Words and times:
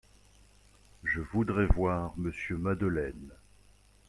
Je 1.03 1.19
voudrais 1.19 1.67
voir 1.67 2.15
monsieur 2.17 2.57
Madeleine. 2.57 3.33